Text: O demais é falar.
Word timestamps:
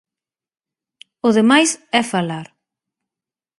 O 1.27 1.29
demais 1.37 1.69
é 1.99 2.01
falar. 2.13 2.47